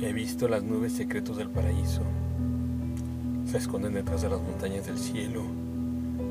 [0.00, 2.02] He visto las nubes secretos del paraíso.
[3.46, 5.42] Se esconden detrás de las montañas del cielo.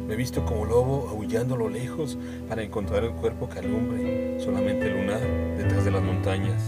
[0.05, 2.17] Me he visto como lobo aullando a lo lejos
[2.49, 5.21] para encontrar el cuerpo que alumbre, solamente lunar,
[5.57, 6.61] detrás de las montañas,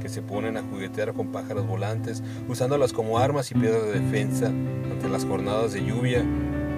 [0.00, 4.46] que se ponen a juguetear con pájaros volantes, usándolas como armas y piedras de defensa
[4.46, 6.24] ante las jornadas de lluvia,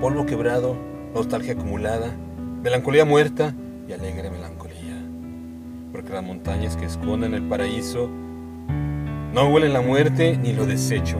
[0.00, 0.76] polvo quebrado,
[1.14, 2.12] nostalgia acumulada,
[2.62, 3.54] melancolía muerta
[3.88, 5.00] y alegre melancolía.
[5.92, 8.10] Porque las montañas que esconden el paraíso
[9.34, 11.16] no huelen la muerte ni lo desecho.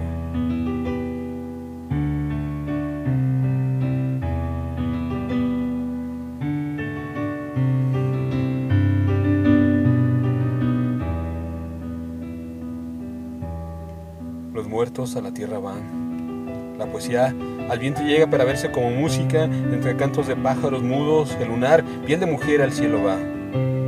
[14.52, 16.76] Los muertos a la tierra van.
[16.78, 17.34] La poesía
[17.68, 22.20] al viento llega para verse como música entre cantos de pájaros mudos, el lunar, piel
[22.20, 23.33] de mujer al cielo va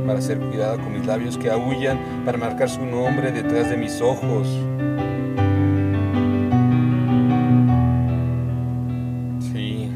[0.05, 4.01] para ser cuidada con mis labios que aullan, para marcar su nombre detrás de mis
[4.01, 4.47] ojos.
[9.51, 9.89] Sí,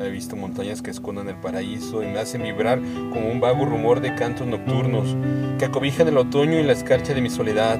[0.00, 2.80] he visto montañas que esconden el paraíso y me hacen vibrar
[3.12, 5.16] como un vago rumor de cantos nocturnos
[5.58, 7.78] que acobijan el otoño y la escarcha de mi soledad.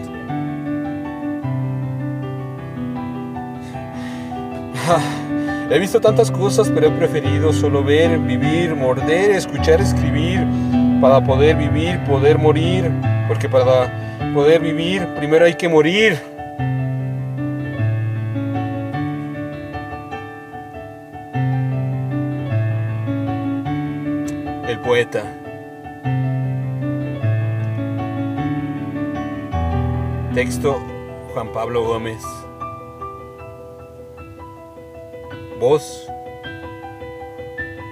[5.68, 10.46] He visto tantas cosas, pero he preferido solo ver, vivir, morder, escuchar, escribir,
[11.00, 12.88] para poder vivir, poder morir,
[13.26, 16.20] porque para poder vivir primero hay que morir.
[24.68, 25.24] El poeta.
[30.32, 30.80] Texto
[31.32, 32.22] Juan Pablo Gómez.
[35.58, 36.06] Voz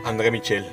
[0.05, 0.65] André Michel.